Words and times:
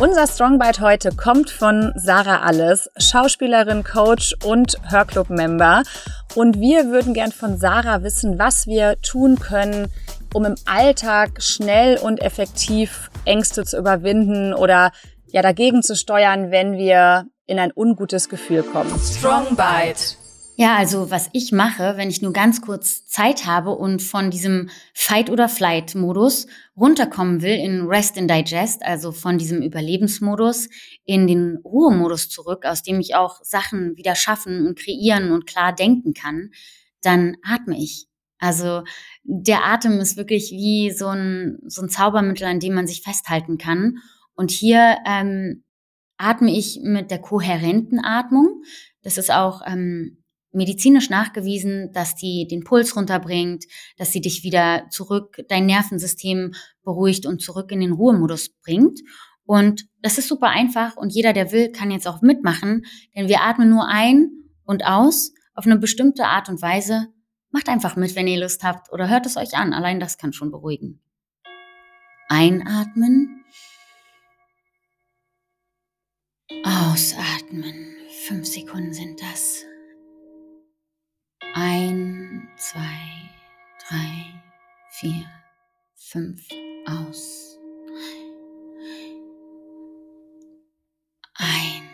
Unser 0.00 0.28
Strongbite 0.28 0.80
heute 0.80 1.10
kommt 1.10 1.50
von 1.50 1.92
Sarah 1.96 2.42
Alles, 2.42 2.88
Schauspielerin, 2.98 3.82
Coach 3.82 4.32
und 4.44 4.76
Hörclub-Member. 4.88 5.82
Und 6.36 6.60
wir 6.60 6.86
würden 6.92 7.14
gern 7.14 7.32
von 7.32 7.58
Sarah 7.58 8.04
wissen, 8.04 8.38
was 8.38 8.68
wir 8.68 9.00
tun 9.00 9.40
können, 9.40 9.88
um 10.32 10.44
im 10.44 10.54
Alltag 10.66 11.42
schnell 11.42 11.98
und 11.98 12.20
effektiv 12.20 13.10
Ängste 13.24 13.64
zu 13.64 13.76
überwinden 13.76 14.54
oder 14.54 14.92
ja 15.32 15.42
dagegen 15.42 15.82
zu 15.82 15.96
steuern, 15.96 16.52
wenn 16.52 16.76
wir 16.76 17.26
in 17.46 17.58
ein 17.58 17.72
ungutes 17.74 18.28
Gefühl 18.28 18.62
kommen. 18.62 18.96
Strongbite. 19.00 20.17
Ja, 20.60 20.74
also 20.74 21.12
was 21.12 21.30
ich 21.34 21.52
mache, 21.52 21.96
wenn 21.96 22.10
ich 22.10 22.20
nur 22.20 22.32
ganz 22.32 22.60
kurz 22.62 23.06
Zeit 23.06 23.46
habe 23.46 23.76
und 23.76 24.02
von 24.02 24.28
diesem 24.32 24.70
Fight- 24.92 25.30
oder 25.30 25.48
Flight-Modus 25.48 26.48
runterkommen 26.76 27.42
will 27.42 27.54
in 27.54 27.86
Rest 27.86 28.18
and 28.18 28.28
Digest, 28.28 28.82
also 28.82 29.12
von 29.12 29.38
diesem 29.38 29.62
Überlebensmodus 29.62 30.68
in 31.04 31.28
den 31.28 31.58
Ruhemodus 31.64 32.28
zurück, 32.28 32.64
aus 32.64 32.82
dem 32.82 32.98
ich 32.98 33.14
auch 33.14 33.38
Sachen 33.44 33.96
wieder 33.96 34.16
schaffen 34.16 34.66
und 34.66 34.76
kreieren 34.76 35.30
und 35.30 35.46
klar 35.46 35.72
denken 35.72 36.12
kann, 36.12 36.50
dann 37.02 37.36
atme 37.44 37.78
ich. 37.78 38.08
Also 38.40 38.82
der 39.22 39.64
Atem 39.64 40.00
ist 40.00 40.16
wirklich 40.16 40.50
wie 40.50 40.90
so 40.90 41.06
ein, 41.06 41.58
so 41.66 41.82
ein 41.82 41.88
Zaubermittel, 41.88 42.48
an 42.48 42.58
dem 42.58 42.74
man 42.74 42.88
sich 42.88 43.02
festhalten 43.02 43.58
kann. 43.58 43.98
Und 44.34 44.50
hier 44.50 44.96
ähm, 45.06 45.62
atme 46.16 46.50
ich 46.50 46.80
mit 46.82 47.12
der 47.12 47.20
kohärenten 47.20 48.04
Atmung. 48.04 48.64
Das 49.02 49.18
ist 49.18 49.30
auch 49.30 49.62
ähm, 49.64 50.18
medizinisch 50.58 51.08
nachgewiesen, 51.08 51.90
dass 51.92 52.14
die 52.14 52.46
den 52.46 52.64
Puls 52.64 52.94
runterbringt, 52.94 53.64
dass 53.96 54.12
sie 54.12 54.20
dich 54.20 54.42
wieder 54.42 54.86
zurück, 54.90 55.38
dein 55.48 55.64
Nervensystem 55.64 56.52
beruhigt 56.82 57.24
und 57.24 57.40
zurück 57.40 57.72
in 57.72 57.80
den 57.80 57.92
Ruhemodus 57.92 58.50
bringt. 58.62 59.00
Und 59.44 59.86
das 60.02 60.18
ist 60.18 60.28
super 60.28 60.48
einfach 60.48 60.96
und 60.96 61.14
jeder, 61.14 61.32
der 61.32 61.52
will, 61.52 61.72
kann 61.72 61.90
jetzt 61.90 62.06
auch 62.06 62.20
mitmachen, 62.20 62.82
denn 63.16 63.28
wir 63.28 63.40
atmen 63.40 63.70
nur 63.70 63.88
ein 63.88 64.28
und 64.64 64.84
aus 64.84 65.32
auf 65.54 65.64
eine 65.64 65.78
bestimmte 65.78 66.26
Art 66.26 66.50
und 66.50 66.60
Weise. 66.60 67.08
Macht 67.50 67.70
einfach 67.70 67.96
mit, 67.96 68.14
wenn 68.14 68.28
ihr 68.28 68.40
Lust 68.40 68.62
habt 68.62 68.92
oder 68.92 69.08
hört 69.08 69.24
es 69.24 69.38
euch 69.38 69.56
an. 69.56 69.72
Allein 69.72 70.00
das 70.00 70.18
kann 70.18 70.34
schon 70.34 70.50
beruhigen. 70.50 71.00
Einatmen. 72.28 73.44
Ausatmen. 76.64 77.96
Fünf 78.26 78.46
Sekunden 78.46 78.92
sind 78.92 79.22
das. 79.22 79.67
Zwei, 82.56 83.30
drei, 83.88 84.42
vier, 84.90 85.24
fünf, 85.94 86.48
aus. 86.86 87.58
Ein. 91.34 91.88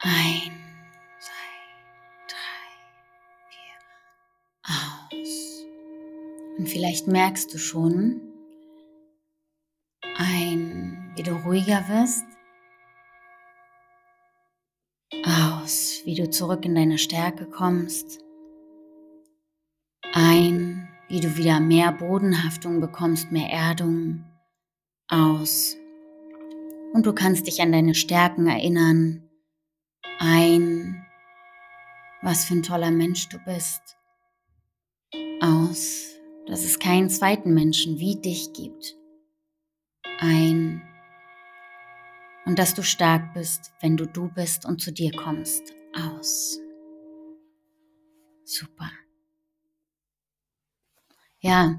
Ein, 0.00 0.52
zwei, 1.18 1.32
drei, 2.28 2.68
vier, 3.50 3.76
aus. 5.20 5.64
Und 6.56 6.68
vielleicht 6.68 7.08
merkst 7.08 7.52
du 7.52 7.58
schon, 7.58 8.20
wie 11.18 11.22
du 11.22 11.32
ruhiger 11.32 11.84
wirst. 11.88 12.24
Aus, 15.24 16.02
wie 16.04 16.14
du 16.14 16.30
zurück 16.30 16.64
in 16.64 16.74
deine 16.74 16.96
Stärke 16.96 17.46
kommst. 17.46 18.20
Ein, 20.12 20.88
wie 21.08 21.20
du 21.20 21.36
wieder 21.36 21.60
mehr 21.60 21.92
Bodenhaftung 21.92 22.80
bekommst, 22.80 23.32
mehr 23.32 23.50
Erdung. 23.50 24.24
Aus. 25.08 25.76
Und 26.92 27.04
du 27.06 27.12
kannst 27.12 27.46
dich 27.46 27.60
an 27.60 27.72
deine 27.72 27.94
Stärken 27.94 28.46
erinnern. 28.46 29.28
Ein, 30.18 31.04
was 32.22 32.44
für 32.44 32.54
ein 32.54 32.62
toller 32.62 32.90
Mensch 32.90 33.28
du 33.28 33.38
bist. 33.44 33.96
Aus, 35.40 36.16
dass 36.46 36.64
es 36.64 36.78
keinen 36.78 37.10
zweiten 37.10 37.54
Menschen 37.54 37.98
wie 37.98 38.16
dich 38.20 38.52
gibt 38.52 38.98
ein 40.18 40.82
und 42.48 42.58
dass 42.58 42.72
du 42.72 42.82
stark 42.82 43.34
bist, 43.34 43.72
wenn 43.82 43.98
du 43.98 44.06
du 44.06 44.30
bist 44.30 44.64
und 44.64 44.80
zu 44.80 44.90
dir 44.90 45.12
kommst, 45.12 45.74
aus. 45.94 46.58
Super. 48.42 48.90
Ja, 51.40 51.78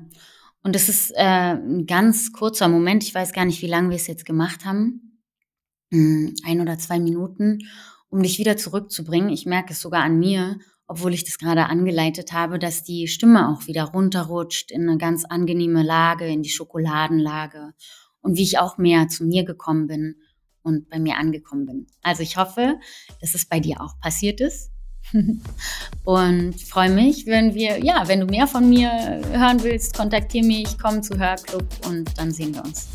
und 0.62 0.76
es 0.76 0.88
ist 0.88 1.10
äh, 1.16 1.56
ein 1.56 1.88
ganz 1.88 2.32
kurzer 2.34 2.68
Moment. 2.68 3.04
Ich 3.04 3.16
weiß 3.16 3.34
gar 3.34 3.46
nicht, 3.46 3.64
wie 3.64 3.68
lange 3.68 3.90
wir 3.90 3.96
es 3.96 4.06
jetzt 4.06 4.28
gemacht 4.28 4.64
haben. 4.64 5.24
Hm, 5.92 6.36
ein 6.46 6.62
oder 6.62 6.78
zwei 6.78 7.00
Minuten, 7.00 7.68
um 8.10 8.22
dich 8.22 8.38
wieder 8.38 8.56
zurückzubringen. 8.56 9.32
Ich 9.32 9.48
merke 9.48 9.74
es 9.74 9.82
sogar 9.82 10.04
an 10.04 10.20
mir, 10.20 10.60
obwohl 10.86 11.16
ich 11.16 11.24
das 11.24 11.40
gerade 11.40 11.66
angeleitet 11.66 12.32
habe, 12.32 12.60
dass 12.60 12.84
die 12.84 13.08
Stimme 13.08 13.50
auch 13.50 13.66
wieder 13.66 13.86
runterrutscht 13.86 14.70
in 14.70 14.88
eine 14.88 15.00
ganz 15.00 15.26
angenehme 15.26 15.82
Lage, 15.82 16.28
in 16.28 16.44
die 16.44 16.50
Schokoladenlage 16.50 17.74
und 18.22 18.38
wie 18.38 18.44
ich 18.44 18.60
auch 18.60 18.78
mehr 18.78 19.08
zu 19.08 19.26
mir 19.26 19.44
gekommen 19.44 19.88
bin 19.88 20.18
und 20.64 20.90
bei 20.90 21.00
mir 21.00 21.18
angekommen 21.18 21.66
bin. 21.66 21.88
Also 22.02 22.24
ich 22.24 22.38
hoffe, 22.38 22.80
dass 23.22 23.36
es 23.36 23.46
bei 23.46 23.60
dir 23.60 23.82
auch 23.82 24.00
passiert 24.00 24.42
ist. 24.42 24.72
und 26.04 26.62
freue 26.62 26.90
mich, 26.90 27.26
wenn 27.26 27.56
wir, 27.56 27.84
ja, 27.84 28.08
wenn 28.08 28.20
du 28.20 28.26
mehr 28.26 28.48
von 28.48 28.70
mir 28.70 28.92
hören 29.32 29.64
willst, 29.64 29.96
kontaktiere 29.96 30.46
mich, 30.46 30.78
komm 30.78 31.02
zu 31.02 31.18
Hörclub 31.18 31.66
und 31.88 32.18
dann 32.18 32.32
sehen 32.32 32.54
wir 32.54 32.64
uns. 32.64 32.88